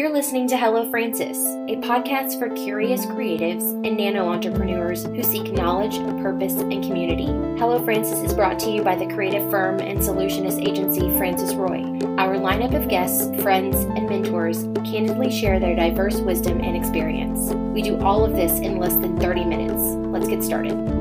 [0.00, 5.52] You're listening to Hello Francis, a podcast for curious creatives and nano entrepreneurs who seek
[5.52, 7.26] knowledge, purpose, and community.
[7.58, 11.82] Hello Francis is brought to you by the creative firm and solutionist agency Francis Roy.
[12.16, 17.52] Our lineup of guests, friends, and mentors candidly share their diverse wisdom and experience.
[17.52, 19.82] We do all of this in less than 30 minutes.
[19.82, 20.99] Let's get started.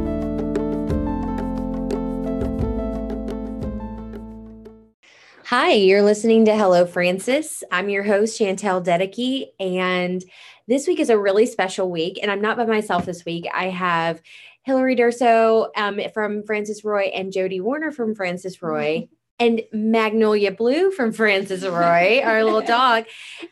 [5.49, 7.63] Hi, you're listening to Hello Francis.
[7.71, 10.23] I'm your host, Chantel Dedeke, and
[10.67, 12.19] this week is a really special week.
[12.21, 13.47] And I'm not by myself this week.
[13.51, 14.21] I have
[14.61, 19.07] Hillary Durso um, from Francis Roy and Jody Warner from Francis Roy.
[19.39, 23.05] And Magnolia Blue from Francis Roy, our little dog.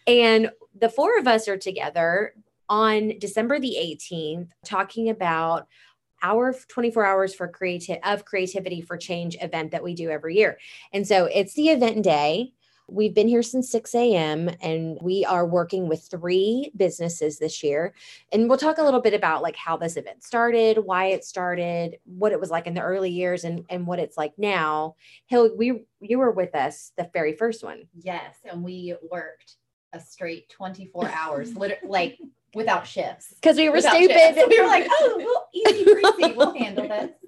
[0.05, 2.33] And the four of us are together
[2.69, 5.67] on December the 18th talking about
[6.21, 10.57] our 24 hours for creative of creativity for change event that we do every year.
[10.93, 12.53] And so it's the event day.
[12.89, 14.49] We've been here since 6 a.m.
[14.61, 17.93] and we are working with three businesses this year.
[18.31, 21.97] And we'll talk a little bit about like how this event started, why it started,
[22.05, 24.95] what it was like in the early years and, and what it's like now.
[25.25, 27.87] Hill, we you were with us the very first one.
[27.99, 28.35] Yes.
[28.49, 29.57] And we worked
[29.91, 32.19] a straight 24 hours, literally like
[32.53, 34.15] without shifts because we were without stupid.
[34.15, 34.47] Shifts.
[34.49, 37.11] We were like, oh, well, easy breezy, we'll handle this.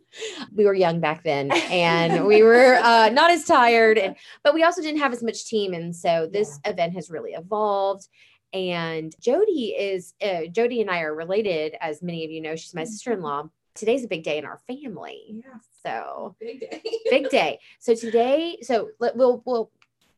[0.55, 4.63] We were young back then, and we were uh, not as tired, and but we
[4.63, 6.71] also didn't have as much team, and so this yeah.
[6.71, 8.07] event has really evolved.
[8.51, 12.55] And Jody is uh, Jody and I are related, as many of you know.
[12.55, 12.89] She's my mm-hmm.
[12.89, 13.49] sister-in-law.
[13.75, 15.43] Today's a big day in our family.
[15.45, 15.59] Yeah.
[15.85, 16.81] So big day.
[17.11, 17.59] big day.
[17.77, 19.69] So today, so let, we'll we'll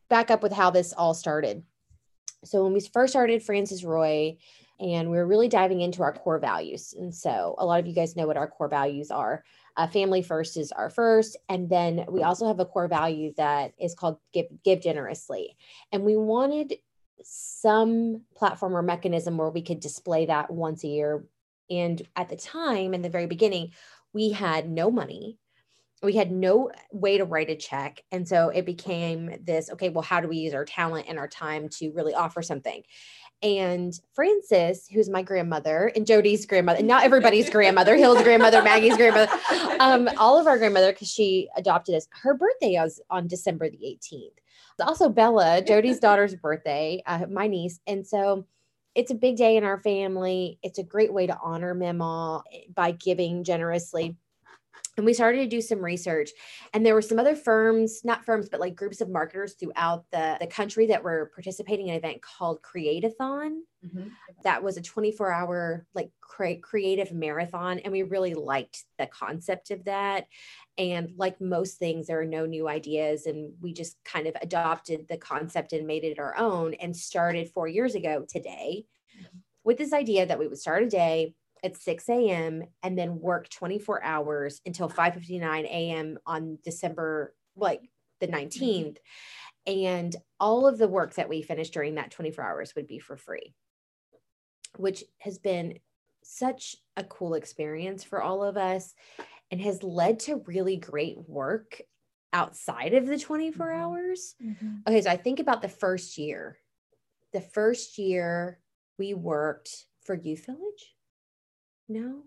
[0.08, 1.64] back up with how this all started.
[2.44, 4.36] So when we first started Francis Roy,
[4.82, 6.92] and we're really diving into our core values.
[6.98, 9.44] And so, a lot of you guys know what our core values are.
[9.76, 13.72] Uh, family first is our first, and then we also have a core value that
[13.80, 15.56] is called give give generously.
[15.92, 16.74] And we wanted
[17.22, 21.24] some platform or mechanism where we could display that once a year.
[21.70, 23.70] And at the time, in the very beginning,
[24.12, 25.38] we had no money.
[26.02, 28.02] We had no way to write a check.
[28.10, 31.28] And so it became this okay, well, how do we use our talent and our
[31.28, 32.82] time to really offer something?
[33.42, 39.32] And Frances, who's my grandmother, and Jody's grandmother, not everybody's grandmother, Hill's grandmother, Maggie's grandmother,
[39.80, 42.06] um, all of our grandmother, because she adopted us.
[42.10, 44.38] Her birthday was on December the 18th.
[44.80, 47.80] Also, Bella, Jody's daughter's birthday, uh, my niece.
[47.86, 48.46] And so
[48.94, 50.58] it's a big day in our family.
[50.62, 52.42] It's a great way to honor Mima
[52.74, 54.16] by giving generously
[54.96, 56.30] and we started to do some research
[56.74, 60.36] and there were some other firms not firms but like groups of marketers throughout the,
[60.40, 64.08] the country that were participating in an event called creatathon mm-hmm.
[64.44, 69.70] that was a 24 hour like cre- creative marathon and we really liked the concept
[69.70, 70.26] of that
[70.78, 75.06] and like most things there are no new ideas and we just kind of adopted
[75.08, 78.84] the concept and made it our own and started four years ago today
[79.16, 79.38] mm-hmm.
[79.64, 82.64] with this idea that we would start a day at 6 a.m.
[82.82, 86.18] and then work 24 hours until 5:59 a.m.
[86.26, 87.88] on December like
[88.20, 88.98] the 19th.
[89.66, 93.16] And all of the work that we finished during that 24 hours would be for
[93.16, 93.54] free,
[94.76, 95.78] which has been
[96.24, 98.94] such a cool experience for all of us
[99.50, 101.80] and has led to really great work
[102.32, 103.80] outside of the 24 mm-hmm.
[103.80, 104.34] hours.
[104.42, 104.76] Mm-hmm.
[104.88, 106.58] Okay, so I think about the first year.
[107.32, 108.58] The first year
[108.98, 110.94] we worked for Youth Village.
[111.88, 112.22] No.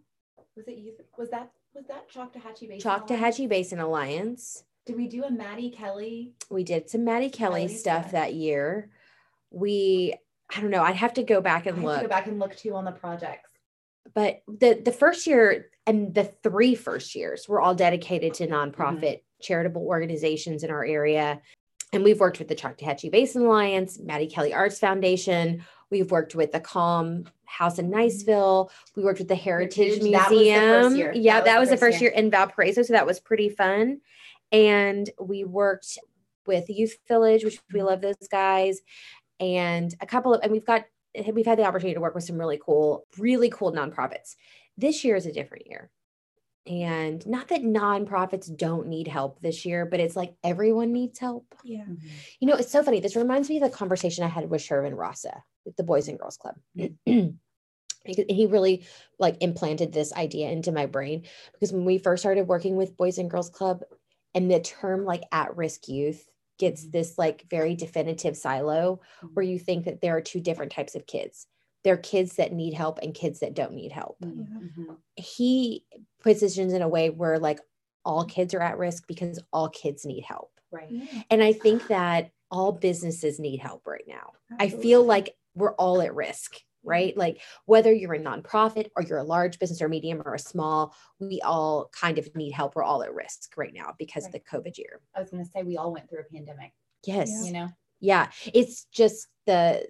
[0.56, 1.02] Was it youth?
[1.18, 2.90] Was that was that Choctawhatchee Basin?
[2.90, 4.64] Choctawhatchee Basin Alliance.
[4.86, 6.34] Did we do a Mattie Kelly?
[6.50, 8.90] We did some Mattie Kelly, Kelly stuff, stuff that year.
[9.52, 10.14] We
[10.56, 10.84] I don't know.
[10.84, 12.02] I'd have to go back and look.
[12.02, 13.50] go back and look too on the projects.
[14.14, 19.02] But the the first year and the three first years were all dedicated to nonprofit
[19.02, 19.42] mm-hmm.
[19.42, 21.42] charitable organizations in our area.
[21.94, 25.64] And we've worked with the Choctawhatchee Basin Alliance, Mattie Kelly Arts Foundation.
[25.92, 28.70] We've worked with the Calm House in Niceville.
[28.96, 30.94] We worked with the Heritage Museum.
[30.94, 32.12] The yeah, that, that was, the first, year.
[32.12, 32.84] year in Valparaiso.
[32.84, 34.02] So that was pretty fun.
[34.52, 35.98] And we worked
[36.48, 38.82] with Youth Village, which we love those guys.
[39.40, 40.86] And a couple of, and we've got,
[41.34, 44.36] we've had the opportunity to work with some really cool, really cool nonprofits.
[44.78, 45.90] This year is a different year.
[46.68, 51.54] And not that nonprofits don't need help this year, but it's like everyone needs help.
[51.64, 51.82] Yeah.
[51.82, 52.08] Mm-hmm.
[52.40, 53.00] You know, it's so funny.
[53.00, 56.20] This reminds me of the conversation I had with Shervin Rasa with the Boys and
[56.20, 56.56] Girls Club.
[56.78, 57.30] Mm-hmm.
[58.06, 58.86] he really
[59.20, 61.24] like implanted this idea into my brain
[61.54, 63.82] because when we first started working with Boys and Girls Club
[64.34, 66.28] and the term like at risk youth
[66.60, 66.92] gets mm-hmm.
[66.92, 69.28] this like very definitive silo mm-hmm.
[69.34, 71.48] where you think that there are two different types of kids
[71.86, 74.18] there are kids that need help and kids that don't need help.
[74.20, 74.94] Mm-hmm.
[75.16, 75.86] He
[76.24, 77.60] positions in a way where like
[78.04, 80.50] all kids are at risk because all kids need help.
[80.72, 80.92] Right.
[81.30, 84.32] And I think that all businesses need help right now.
[84.52, 84.80] Absolutely.
[84.80, 89.18] I feel like we're all at risk right like whether you're a nonprofit or you're
[89.18, 92.84] a large business or medium or a small we all kind of need help we're
[92.84, 94.36] all at risk right now because right.
[94.36, 96.72] of the covid year i was going to say we all went through a pandemic
[97.04, 97.68] yes you know
[98.02, 99.84] yeah it's just the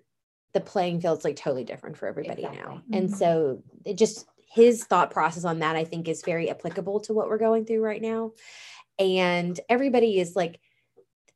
[0.55, 2.63] the playing field's like totally different for everybody exactly.
[2.63, 2.93] now mm-hmm.
[2.95, 7.13] and so it just his thought process on that i think is very applicable to
[7.13, 8.31] what we're going through right now
[8.97, 10.59] and everybody is like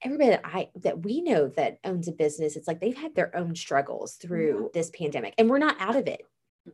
[0.02, 3.36] everybody that I that we know that owns a business, it's like they've had their
[3.36, 4.68] own struggles through mm-hmm.
[4.74, 6.22] this pandemic, and we're not out of it.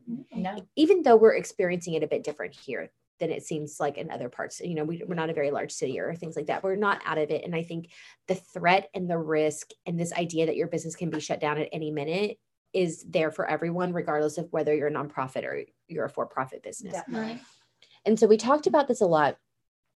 [0.09, 0.41] Mm-hmm.
[0.41, 4.11] No, even though we're experiencing it a bit different here than it seems like in
[4.11, 4.59] other parts.
[4.59, 6.63] You know, we, we're not a very large city or things like that.
[6.63, 7.89] We're not out of it, and I think
[8.27, 11.57] the threat and the risk and this idea that your business can be shut down
[11.57, 12.37] at any minute
[12.73, 16.93] is there for everyone, regardless of whether you're a nonprofit or you're a for-profit business.
[16.93, 17.39] Definitely.
[18.05, 19.37] And so we talked about this a lot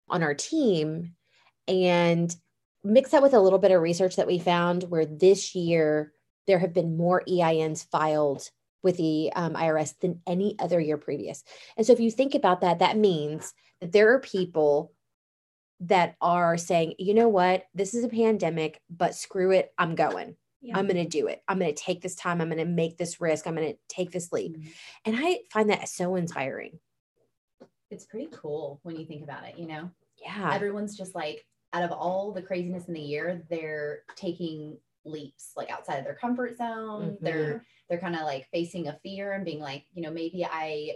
[0.09, 1.15] on our team,
[1.67, 2.35] and
[2.83, 6.13] mix that with a little bit of research that we found where this year
[6.45, 8.49] there have been more EINs filed
[8.85, 11.43] with the um, IRS than any other year previous.
[11.75, 13.51] And so if you think about that, that means
[13.81, 14.93] that there are people
[15.79, 20.35] that are saying, you know what, this is a pandemic, but screw it, I'm going.
[20.61, 20.77] Yeah.
[20.77, 21.41] I'm going to do it.
[21.47, 22.41] I'm going to take this time.
[22.41, 23.47] I'm going to make this risk.
[23.47, 24.55] I'm going to take this leap.
[24.55, 24.69] Mm-hmm.
[25.05, 26.79] And I find that so inspiring.
[27.89, 29.89] It's pretty cool when you think about it, you know?
[30.23, 30.53] Yeah.
[30.53, 31.43] Everyone's just like,
[31.73, 36.15] out of all the craziness in the year, they're taking leaps like outside of their
[36.15, 37.11] comfort zone.
[37.11, 37.25] Mm-hmm.
[37.25, 40.95] They're they're kind of like facing a fear and being like, you know, maybe I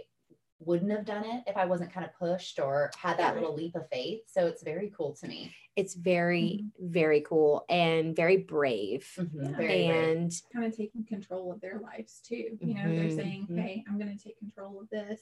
[0.60, 3.74] wouldn't have done it if I wasn't kind of pushed or had that little leap
[3.74, 4.20] of faith.
[4.26, 5.54] So it's very cool to me.
[5.74, 6.92] It's very, mm-hmm.
[6.92, 9.10] very cool and very brave.
[9.18, 9.42] Mm-hmm.
[9.42, 9.56] Yeah.
[9.56, 10.42] Very and brave.
[10.52, 12.58] kind of taking control of their lives too.
[12.60, 13.16] You know, they're mm-hmm.
[13.16, 13.58] saying, mm-hmm.
[13.58, 15.20] Hey, I'm going to take control of this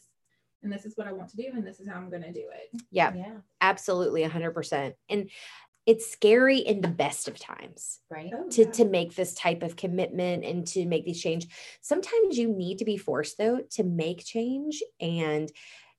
[0.63, 2.33] and this is what I want to do and this is how I'm going to
[2.33, 2.83] do it.
[2.91, 3.15] Yeah.
[3.15, 3.37] Yeah.
[3.61, 4.95] Absolutely 100%.
[5.09, 5.31] And
[5.89, 8.31] it's scary in the best of times right?
[8.35, 8.71] Oh, to yeah.
[8.73, 11.47] to make this type of commitment and to make these change.
[11.81, 14.83] Sometimes you need to be forced though to make change.
[15.01, 15.51] And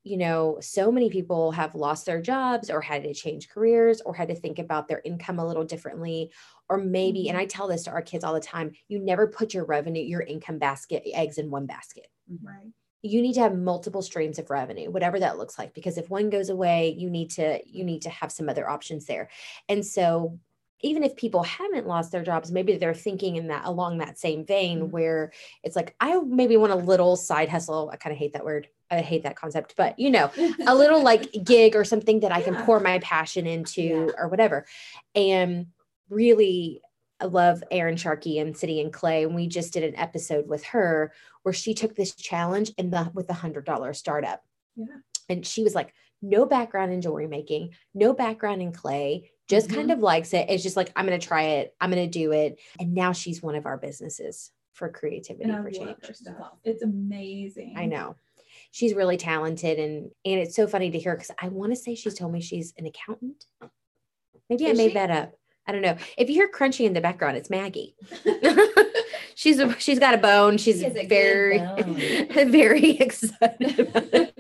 [0.04, 4.14] you know so many people have lost their jobs or had to change careers or
[4.14, 6.32] had to think about their income a little differently.
[6.70, 7.44] Or maybe and mm-hmm.
[7.44, 10.22] i tell this to our kids all the time you never put your revenue your
[10.22, 12.08] income basket eggs in one basket.
[12.44, 16.10] Right you need to have multiple streams of revenue whatever that looks like because if
[16.10, 19.30] one goes away you need to you need to have some other options there
[19.68, 20.38] and so
[20.82, 24.46] even if people haven't lost their jobs maybe they're thinking in that along that same
[24.46, 24.92] vein mm-hmm.
[24.92, 25.32] where
[25.64, 28.68] it's like i maybe want a little side hustle i kind of hate that word
[28.92, 30.30] i hate that concept but you know
[30.68, 34.12] a little like gig or something that i can pour my passion into yeah.
[34.18, 34.66] or whatever
[35.16, 35.68] and
[36.10, 36.82] really
[37.22, 39.24] I love Erin Sharkey and City and Clay.
[39.24, 41.12] And we just did an episode with her
[41.44, 44.42] where she took this challenge in the with a hundred dollar startup.
[44.76, 44.86] Yeah.
[45.30, 49.78] And she was like, no background in jewelry making, no background in clay, just mm-hmm.
[49.78, 50.50] kind of likes it.
[50.50, 52.60] It's just like, I'm gonna try it, I'm gonna do it.
[52.80, 55.96] And now she's one of our businesses for creativity for change.
[56.64, 57.76] It's amazing.
[57.78, 58.16] I know.
[58.72, 61.96] She's really talented and and it's so funny to hear because I want to say
[61.96, 63.46] she's told me she's an accountant.
[64.50, 64.94] Maybe Is I made she?
[64.96, 65.34] that up.
[65.68, 65.98] I don't know.
[66.18, 67.96] If you hear crunchy in the background, it's Maggie.
[69.40, 70.58] she's a, she's got a bone.
[70.58, 71.96] She's very bone.
[72.52, 74.34] very excited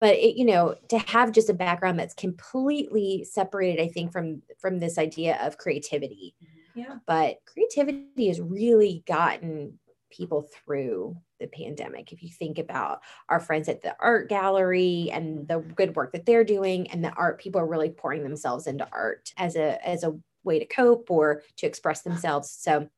[0.00, 4.42] But it, you know, to have just a background that's completely separated, I think from
[4.60, 6.34] from this idea of creativity.
[6.74, 6.96] Yeah.
[7.06, 9.78] But creativity has really gotten
[10.10, 12.12] people through the pandemic.
[12.12, 16.26] If you think about our friends at the art gallery and the good work that
[16.26, 20.04] they're doing and the art people are really pouring themselves into art as a as
[20.04, 22.50] a way to cope or to express themselves.
[22.50, 22.88] So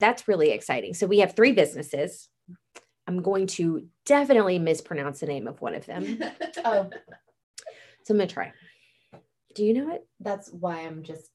[0.00, 0.94] that's really exciting.
[0.94, 2.28] So we have three businesses.
[3.06, 6.18] I'm going to definitely mispronounce the name of one of them.
[6.64, 6.90] oh.
[8.04, 8.52] So I'm going to try.
[9.54, 10.06] Do you know it?
[10.20, 11.30] That's why I'm just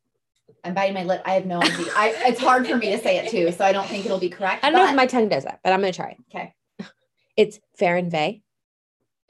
[0.64, 1.22] I'm biting my lip.
[1.26, 1.88] I have no idea.
[1.96, 4.30] I, it's hard for me to say it too, so I don't think it'll be
[4.30, 4.64] correct.
[4.64, 4.86] I don't but...
[4.86, 6.18] know if my tongue does that, but I'm going to try.
[6.34, 6.54] Okay.
[7.36, 8.44] It's Fair and Vey.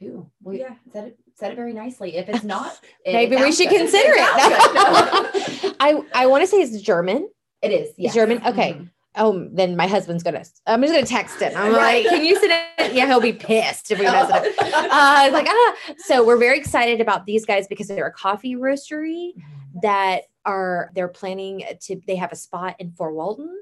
[0.03, 0.75] Ooh, well, yeah.
[0.91, 2.17] Said it said it very nicely.
[2.17, 3.79] If it's not, it maybe we should good.
[3.79, 5.42] consider it.
[5.83, 7.29] I I want to say it's German.
[7.61, 7.93] It is.
[7.97, 8.13] Yes.
[8.13, 8.41] German.
[8.45, 8.73] Okay.
[8.73, 8.83] Mm-hmm.
[9.15, 10.43] Oh, then my husband's gonna.
[10.65, 11.51] I'm just gonna text him.
[11.55, 12.03] I'm right.
[12.03, 12.59] like, can you sit in?
[12.93, 14.73] Yeah, he'll be pissed if we mess it up.
[14.73, 15.75] Uh, like ah.
[15.97, 19.79] So we're very excited about these guys because they're a coffee roastery mm-hmm.
[19.81, 21.99] that are they're planning to.
[22.05, 23.61] They have a spot in Fort Walton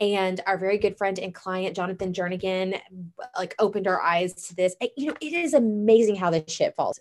[0.00, 2.80] and our very good friend and client jonathan jernigan
[3.36, 7.00] like opened our eyes to this you know it is amazing how this shit falls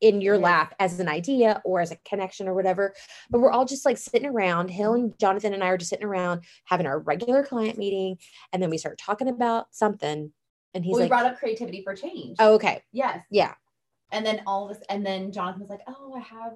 [0.00, 2.94] in your lap as an idea or as a connection or whatever.
[3.28, 4.70] But we're all just like sitting around.
[4.70, 8.18] Hill and jonathan and i are just sitting around having our regular client meeting
[8.52, 10.32] and then we start talking about something
[10.74, 12.36] and he's well, like we brought up creativity for change.
[12.38, 12.82] Oh, okay.
[12.92, 13.20] Yes.
[13.30, 13.54] Yeah.
[14.12, 16.52] And then all of us and then jonathan was like oh i have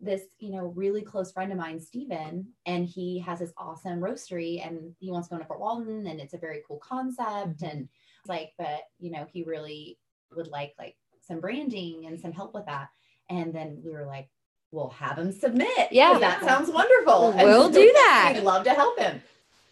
[0.00, 4.64] this, you know, really close friend of mine, Steven, and he has this awesome roastery
[4.64, 7.60] and he wants to go to Fort Walton and it's a very cool concept.
[7.60, 7.70] Mhm.
[7.70, 7.88] And
[8.26, 9.98] like, but you know, he really
[10.34, 10.96] would like like
[11.28, 12.88] some branding and some help with that.
[13.30, 14.28] And then we were like,
[14.72, 15.88] we'll have him submit.
[15.92, 16.18] Yeah.
[16.18, 17.32] That sounds wonderful.
[17.36, 18.32] We'll do that.
[18.34, 19.22] We'd love to help him.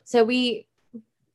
[0.04, 0.66] So we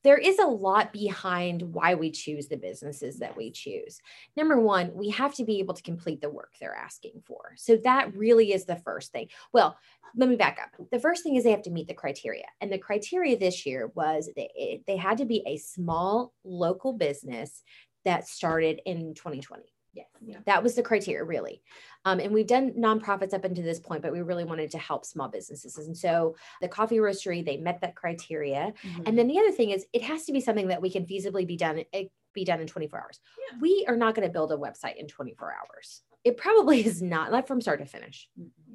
[0.04, 4.00] there is a lot behind why we choose the businesses that we choose.
[4.36, 7.52] Number one, we have to be able to complete the work they're asking for.
[7.56, 9.28] So that really is the first thing.
[9.52, 9.76] Well,
[10.16, 10.88] let me back up.
[10.90, 12.46] The first thing is they have to meet the criteria.
[12.60, 17.62] And the criteria this year was they, they had to be a small local business
[18.04, 19.62] that started in 2020.
[19.94, 20.06] Yes.
[20.24, 20.38] Yeah.
[20.46, 21.62] That was the criteria, really.
[22.04, 25.04] Um, and we've done nonprofits up until this point, but we really wanted to help
[25.04, 25.76] small businesses.
[25.78, 28.72] And so the coffee roastery, they met that criteria.
[28.82, 29.02] Mm-hmm.
[29.06, 31.46] And then the other thing is, it has to be something that we can feasibly
[31.46, 31.82] be done.
[31.92, 33.20] It be done in 24 hours.
[33.50, 33.58] Yeah.
[33.60, 36.02] We are not going to build a website in 24 hours.
[36.24, 38.28] It probably is not, like from start to finish.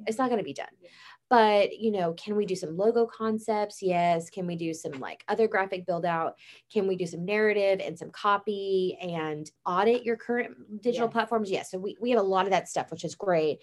[0.06, 0.66] It's not going to be done.
[0.80, 0.90] Yeah.
[1.30, 3.82] But you know, can we do some logo concepts?
[3.82, 4.30] Yes.
[4.30, 6.36] Can we do some like other graphic build out?
[6.72, 11.12] Can we do some narrative and some copy and audit your current digital Yes.
[11.12, 11.50] platforms?
[11.50, 11.70] Yes.
[11.70, 13.58] So we, we have a lot of that stuff, which is great.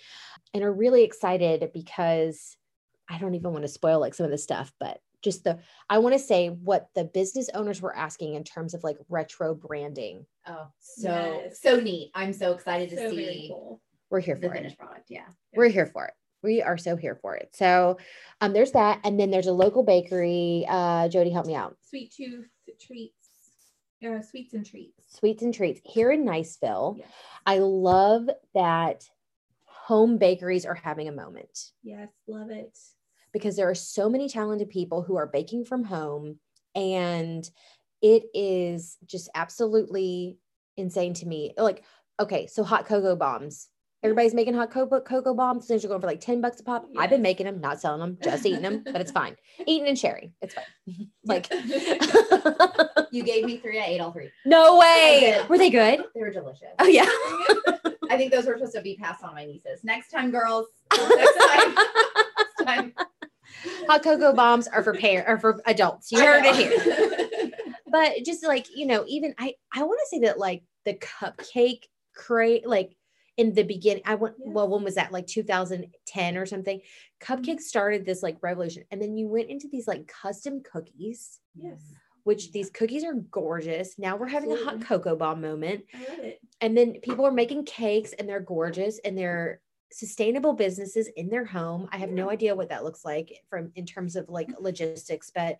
[0.53, 2.55] And are really excited because
[3.09, 5.57] I don't even want to spoil like some of the stuff, but just the
[5.89, 9.55] I want to say what the business owners were asking in terms of like retro
[9.55, 10.27] branding.
[10.45, 11.59] Oh, so Yes.
[11.61, 12.11] so neat.
[12.13, 13.81] I'm so excited to So see cool.
[14.11, 14.57] We're here the for it.
[14.57, 15.05] finished product.
[15.09, 15.25] Yeah.
[15.55, 16.13] We're here for it.
[16.43, 17.49] We are so here for it.
[17.53, 17.97] So
[18.41, 18.99] um, there's that.
[19.03, 20.65] And then there's a local bakery.
[20.69, 21.75] Uh, Jody, help me out.
[21.81, 22.47] Sweet tooth
[22.79, 23.13] treats.
[24.05, 25.03] Uh, sweets and treats.
[25.07, 26.97] Sweets and treats here in Niceville.
[26.99, 27.07] Yes.
[27.45, 29.03] I love that
[29.63, 32.77] home bakeries are having a moment Yes, love it.
[33.33, 36.39] because there are so many talented people who are baking from home.
[36.75, 37.49] And
[38.01, 40.37] it is just absolutely
[40.77, 41.53] insane to me.
[41.57, 41.83] Like,
[42.19, 43.69] okay, so hot cocoa bombs.
[44.05, 45.65] Everybody's making hot cocoa cocoa bombs.
[45.65, 46.85] Things are going for like 10 bucks a pop.
[46.95, 49.35] I've been making them, not selling them, just eating them, but it's fine.
[49.65, 50.31] Eating and sharing.
[50.43, 51.09] It's fine.
[51.25, 51.51] like,
[53.11, 53.79] You gave me three.
[53.79, 54.29] I ate all three.
[54.45, 55.41] no way.
[55.49, 56.03] Were they good?
[56.13, 56.67] They were delicious.
[56.77, 57.07] Oh, yeah.
[58.11, 59.83] I think those were supposed to be passed on my nieces.
[59.83, 60.67] Next time, girls.
[60.95, 61.75] Next time.
[62.37, 62.93] Next time.
[63.87, 66.11] Hot cocoa bombs are for parent or for adults.
[66.11, 67.51] You heard it here.
[67.87, 71.85] But just like, you know, even I I want to say that like the cupcake
[72.13, 72.95] crate, like
[73.37, 75.11] in the beginning, I went, well, when was that?
[75.11, 76.79] Like 2010 or something.
[76.79, 77.33] Mm-hmm.
[77.33, 78.83] Cupcakes started this like revolution.
[78.91, 81.81] And then you went into these like custom cookies, yes,
[82.23, 83.99] which these cookies are gorgeous.
[83.99, 85.83] Now we're having a hot cocoa bomb moment.
[85.93, 86.39] I love it.
[86.61, 89.61] And then people are making cakes and they're gorgeous and they're
[89.91, 91.87] sustainable businesses in their home.
[91.91, 95.57] I have no idea what that looks like from in terms of like logistics, but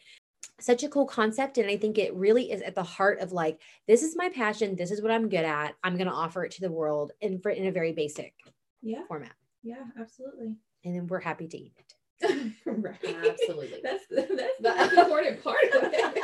[0.60, 1.58] such a cool concept.
[1.58, 4.76] And I think it really is at the heart of like, this is my passion.
[4.76, 5.76] This is what I'm good at.
[5.84, 8.34] I'm going to offer it to the world in, for, in a very basic
[8.82, 9.34] Yeah, format.
[9.64, 10.56] yeah, absolutely.
[10.84, 11.94] And then we're happy to eat it.
[12.66, 12.96] right.
[13.04, 13.82] Absolutely.
[13.84, 16.24] That's the, that's the important part of it.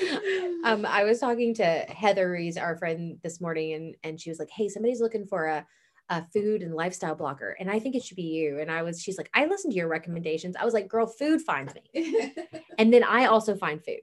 [0.64, 4.38] um, I was talking to Heather Rees, our friend, this morning, and and she was
[4.38, 5.66] like, "Hey, somebody's looking for a,
[6.12, 9.00] a food and lifestyle blogger, and I think it should be you." And I was,
[9.02, 12.34] she's like, "I listened to your recommendations." I was like, "Girl, food finds me,"
[12.78, 14.02] and then I also find food,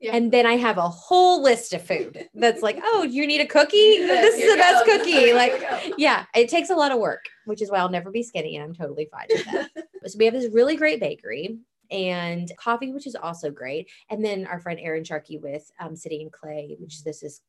[0.00, 0.14] Yeah.
[0.16, 3.46] and then I have a whole list of food that's like, "Oh, you need a
[3.46, 3.98] cookie?
[4.06, 7.70] This is the best cookie!" Like, yeah, it takes a lot of work, which is
[7.70, 9.70] why I'll never be skinny, and I'm totally fine with that.
[10.06, 11.58] so we have this really great bakery
[11.90, 13.90] and coffee, which is also great.
[14.10, 17.40] And then our friend Erin Sharkey with um, City and Clay, which this is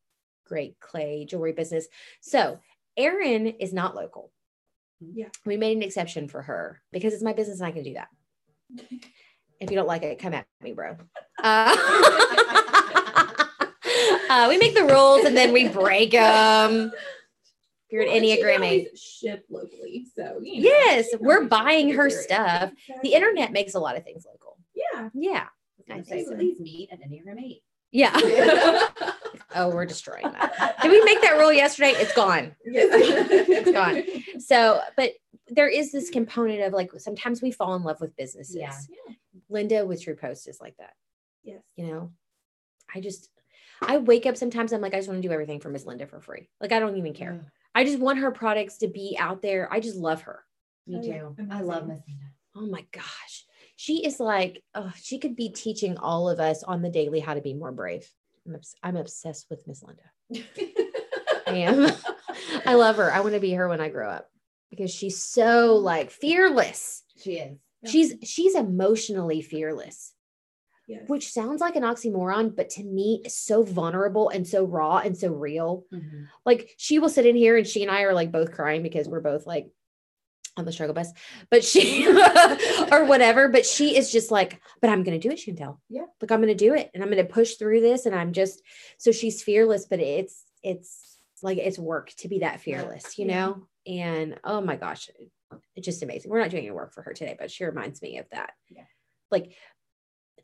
[0.44, 1.88] great clay jewelry business.
[2.20, 2.60] So
[2.98, 4.32] Erin is not local.
[5.00, 5.30] Yeah.
[5.46, 8.08] We made an exception for her because it's my business and I can do that.
[9.60, 10.96] If you don't like it, come at me, bro.
[11.44, 11.76] Uh,
[14.30, 16.92] uh, we make the rules and then we break them.
[17.90, 18.98] If you're an Well, and she can Enneagram eight.
[18.98, 22.12] ship locally, so you know, Yes, we're buying her it.
[22.12, 22.72] stuff.
[23.04, 24.58] The internet makes a lot of things local.
[24.74, 25.10] Yeah.
[25.14, 25.48] Yeah.
[25.90, 26.36] I I was gonna say, see.
[26.36, 27.64] please meet at Enneagram 8.
[27.92, 28.14] Yeah.
[29.56, 30.78] oh, we're destroying that.
[30.82, 31.92] Did we make that rule yesterday?
[31.92, 32.56] It's gone.
[32.64, 34.04] it's gone.
[34.42, 35.12] So, but
[35.48, 38.56] there is this component of like sometimes we fall in love with businesses.
[38.56, 38.74] Yeah.
[39.08, 39.16] Yeah.
[39.50, 40.94] Linda with True Post is like that.
[41.44, 41.62] Yes.
[41.76, 42.12] You know,
[42.94, 43.30] I just,
[43.82, 46.06] I wake up sometimes, I'm like, I just want to do everything for Miss Linda
[46.08, 46.50] for free.
[46.62, 47.42] Like, I don't even care.
[47.74, 49.68] I just want her products to be out there.
[49.72, 50.44] I just love her.
[50.88, 51.20] Me Oh, yeah.
[51.20, 51.36] too.
[51.52, 52.26] I love Miss Linda.
[52.56, 53.46] Oh my gosh.
[53.76, 57.34] She is like, oh, she could be teaching all of us on the daily how
[57.34, 58.08] to be more brave.
[58.48, 60.04] I'm, obs- I'm obsessed with Miss Linda.
[61.48, 61.92] I am.
[62.66, 63.12] I love her.
[63.12, 64.30] I want to be her when I grow up
[64.70, 67.04] because she's so like fearless.
[67.18, 67.58] She is.
[67.88, 70.14] She's she's emotionally fearless,
[70.88, 71.04] Yes.
[71.08, 75.18] which sounds like an oxymoron, but to me is so vulnerable and so raw and
[75.18, 75.86] so real.
[75.92, 76.24] Mm-hmm.
[76.46, 79.08] Like she will sit in here and she and I are like both crying because
[79.08, 79.68] we're both like
[80.58, 81.12] on the struggle bus,
[81.50, 82.08] but she
[82.92, 83.48] or whatever.
[83.48, 85.78] But she is just like, but I'm gonna do it, Chantel.
[85.90, 86.06] Yeah.
[86.22, 88.06] Like I'm gonna do it and I'm gonna push through this.
[88.06, 88.62] And I'm just
[88.98, 93.34] so she's fearless, but it's it's like it's work to be that fearless, you Yeah.
[93.46, 93.68] know?
[93.88, 95.10] And oh my gosh,
[95.76, 96.30] it's just amazing.
[96.30, 98.52] We're not doing any work for her today, but she reminds me of that.
[98.70, 98.84] Yeah.
[99.32, 99.54] Like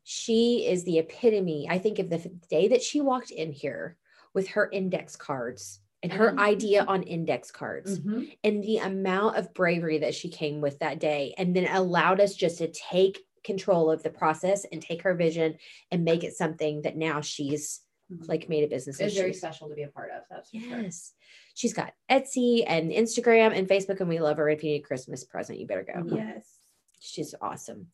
[0.03, 1.67] she is the epitome.
[1.69, 3.97] I think of the day that she walked in here
[4.33, 6.39] with her index cards and her Mhm.
[6.39, 8.37] idea on index cards Mhm.
[8.43, 12.35] and the amount of bravery that she came with that day and then allowed us
[12.35, 15.57] just to take control of the process and take her vision
[15.91, 18.27] and make it something that now she's Mhm.
[18.27, 18.99] like made a business.
[18.99, 20.23] It's very special to be a part of.
[20.29, 20.81] That's for sure.
[20.81, 21.13] Yes.
[21.55, 24.49] She's got Etsy and Instagram and Facebook, and we love her.
[24.49, 26.15] If you need a Christmas present, you better go.
[26.15, 26.59] Yes.
[26.99, 27.91] She's awesome.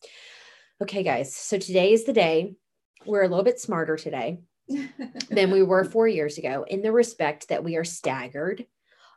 [0.81, 1.35] Okay, guys.
[1.35, 2.55] So today is the day.
[3.05, 4.39] We're a little bit smarter today
[5.29, 8.65] than we were four years ago in the respect that we are staggered.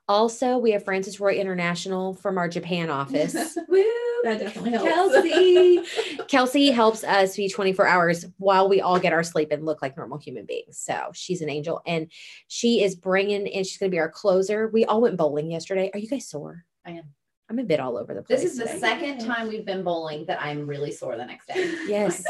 [0.08, 3.34] Also, we have Francis Roy International from our Japan office.
[3.68, 3.84] Woo!
[4.22, 4.88] That definitely helps.
[4.88, 5.82] Kelsey.
[6.28, 9.96] Kelsey helps us be 24 hours while we all get our sleep and look like
[9.96, 10.78] normal human beings.
[10.78, 12.10] So she's an angel and
[12.46, 14.68] she is bringing and she's going to be our closer.
[14.68, 15.90] We all went bowling yesterday.
[15.92, 16.64] Are you guys sore?
[16.84, 17.04] I am.
[17.48, 18.42] I'm a bit all over the place.
[18.42, 18.78] This is the today.
[18.78, 21.74] second time we've been bowling that I'm really sore the next day.
[21.86, 22.24] Yes.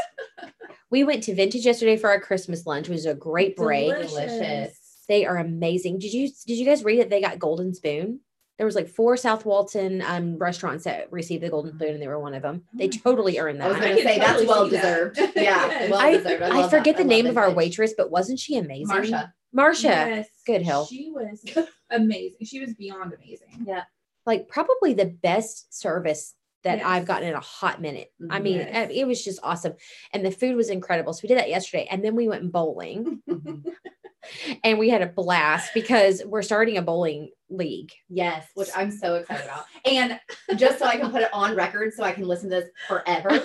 [0.91, 2.89] We went to Vintage yesterday for our Christmas lunch.
[2.89, 3.93] It was a great break.
[4.09, 4.79] Delicious.
[5.09, 5.99] They are amazing.
[5.99, 8.21] Did you did you guys read that they got Golden Spoon?
[8.59, 12.09] There was like four South Walton um, restaurants that received the Golden Spoon, and they
[12.09, 12.63] were one of them.
[12.67, 13.43] Oh They totally gosh.
[13.43, 13.83] earned I was that.
[13.83, 14.83] I going to say that's totally well see that.
[15.15, 15.19] deserved.
[15.37, 15.91] Yeah, Yes.
[15.91, 16.43] well I, deserved.
[16.43, 17.03] I, I forget that.
[17.07, 17.57] the I name of our vintage.
[17.57, 18.87] waitress, but wasn't she amazing?
[18.97, 19.33] Marsha.
[19.57, 20.29] Marsha, Yes.
[20.47, 20.87] Good hill.
[20.87, 21.45] She was
[21.91, 22.39] amazing.
[22.45, 23.65] She was beyond amazing.
[23.67, 23.85] Yeah.
[24.25, 26.35] Like probably the best service
[26.67, 26.87] that Yes.
[26.87, 28.13] I've gotten in a hot minute.
[28.31, 28.91] I mean, Yes.
[28.93, 29.75] it was just awesome,
[30.13, 31.13] and the food was incredible.
[31.13, 33.65] So we did that yesterday, and then we went bowling, Mhm.
[34.65, 37.93] and we had a blast because we're starting a bowling league.
[38.09, 39.65] Yes, which I'm so excited about.
[39.85, 40.19] And
[40.57, 43.41] just so I can put it on record so I can listen to this forever,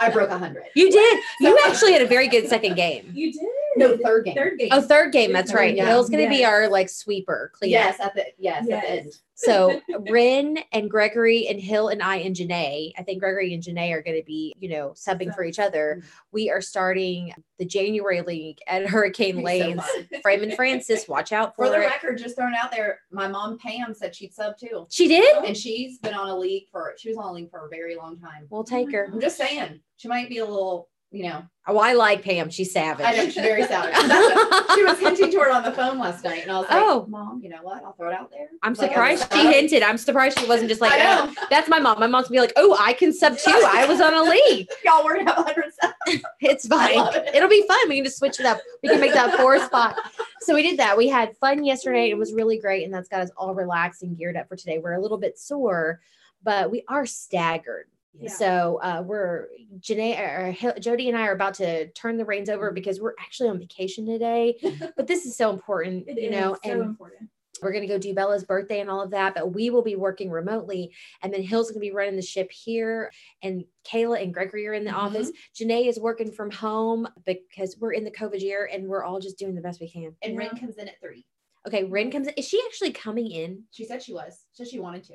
[0.00, 0.64] I broke 100.
[0.74, 1.20] You did.
[1.40, 3.12] You actually had a very good second game.
[3.14, 3.42] You did.
[3.76, 4.34] No, third game.
[4.34, 4.70] Third game.
[4.72, 5.32] Oh, third game.
[5.32, 5.76] That's right.
[5.76, 5.86] Yeah.
[5.86, 7.70] Hill's going to be our like sweeper clean.
[7.70, 9.12] Yes, at the yes, at the end.
[9.40, 13.92] So Rin and Gregory and Hill and I and Janae, I think Gregory and Janae
[13.92, 16.02] are going to be, you know, subbing for each other.
[16.30, 19.82] We are starting the January league at Hurricane So Lanes.
[20.22, 21.86] Frame and Francis, watch out for, For the it.
[21.86, 24.86] record, just thrown out there, my mom Pam said she'd sub too.
[24.90, 25.44] She did.
[25.44, 27.96] And she's been on a league for she was on a league for a very
[27.96, 28.46] long time.
[28.50, 29.08] We'll take her.
[29.10, 32.50] I'm just saying, she might be a little, you know, Oh, I like Pam.
[32.50, 33.06] She's savage.
[33.06, 33.94] I know she's very savage.
[33.94, 37.06] What- she was hinting toward on the phone last night, and I was like, Oh.
[37.08, 37.84] "Mom, you know what?
[37.84, 39.82] I'll throw it out there." I'm Like, surprised she hinted.
[39.84, 42.00] I'm surprised she wasn't just like, I "Oh, that's my mom.
[42.00, 43.52] My mom's gonna be like, oh, I can sub too.
[43.52, 44.66] I was on a league.
[44.84, 45.94] Y'all were 100 subs.
[46.40, 46.98] It's fine.
[47.14, 47.34] it.
[47.36, 47.88] It'll be fun.
[47.88, 48.58] We can just switch it up.
[48.82, 49.94] We can make that four spot.
[50.40, 50.96] So we did that.
[50.96, 52.10] We had fun yesterday.
[52.10, 52.82] It was really great.
[52.84, 54.78] And that's got us all relaxed and geared up for today.
[54.78, 56.00] We're a little bit sore,
[56.42, 57.86] but we are staggered.
[58.18, 58.30] Yeah.
[58.30, 59.46] So uh, we're
[59.78, 63.14] Janae or Hill- Jody and I are about to turn the reins over because we're
[63.20, 64.56] actually on vacation today.
[64.96, 67.30] But this is so important, It you is know, so and important.
[67.62, 69.94] we're going to go do Bella's birthday and all of that, but we will be
[69.96, 70.92] working remotely.
[71.22, 73.12] And then Hill's going to be running the ship here.
[73.42, 74.96] And Kayla and Gregory are in the Mhm.
[74.96, 75.30] office.
[75.58, 79.38] Janae is working from home because we're in the COVID year and we're all just
[79.38, 80.16] doing the best we can.
[80.22, 80.58] And Rin Yeah.
[80.60, 81.26] comes in at three.
[81.68, 82.34] Okay, Rin comes in.
[82.34, 83.64] Is she actually coming in?
[83.70, 84.46] She said she was.
[84.52, 85.14] She said she wanted to.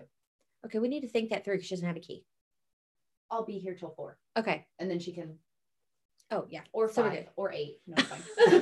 [0.65, 2.23] Okay, we need to think that through because she doesn't have a key.
[3.35, 4.65] I'll be here till four, Okay.
[4.79, 5.37] and then she can,
[6.31, 6.61] Oh, yeah.
[6.71, 7.79] or So five, or eight.
[7.85, 8.21] No, fine.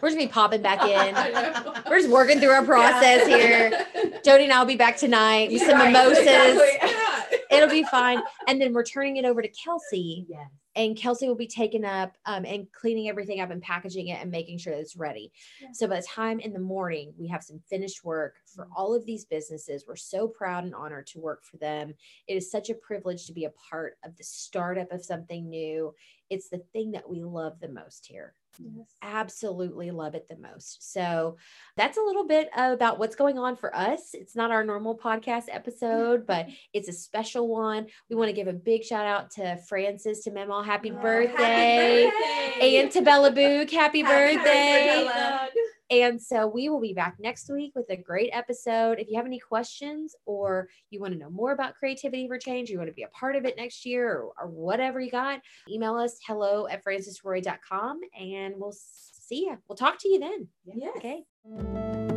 [0.00, 1.84] We're just going to be popping back in.
[1.90, 3.86] We're just working through our process here.
[4.24, 6.18] Jody and I will be back tonight with some Right, mimosas.
[6.18, 7.38] exactly.
[7.50, 8.20] It'll be fine.
[8.46, 10.26] And then we're turning it over to Kelsey.
[10.28, 10.46] yes.
[10.76, 14.30] And Kelsey will be taking up um, and cleaning everything up and packaging it and
[14.30, 15.32] making sure that it's ready.
[15.60, 15.68] Yeah.
[15.72, 18.70] So by the time in the morning we have some finished work for Mhm.
[18.76, 21.94] all of these businesses, we're so proud and honored to work for them.
[22.26, 25.94] It is such a privilege to be a part of the startup of something new.
[26.30, 28.34] It's the thing that we love the most here.
[28.60, 28.86] Yes.
[29.02, 30.92] Absolutely love it the most.
[30.92, 31.36] So
[31.76, 34.10] that's a little bit about what's going on for us.
[34.14, 37.86] It's not our normal podcast episode, but it's a special one.
[38.10, 42.04] We want to give a big shout out to Francis, to Memo, happy Oh, birthday.
[42.04, 42.76] Happy birthday.
[42.78, 45.04] And to Bella Book, happy Happy birthday.
[45.06, 45.48] Bella.
[45.90, 48.98] And so we will be back next week with a great episode.
[48.98, 52.68] If you have any questions or you want to know more about Creativity for Change,
[52.68, 55.40] you want to be a part of it next year or, or whatever you got,
[55.68, 59.58] email us hello at francisroy.com and we'll see you.
[59.68, 60.48] We'll talk to you then.
[60.66, 60.96] Yes.
[60.96, 62.07] Okay.